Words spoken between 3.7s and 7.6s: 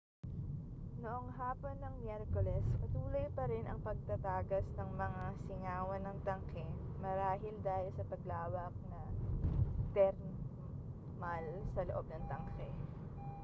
pagtatagas ng mga singawan ng tanke marahil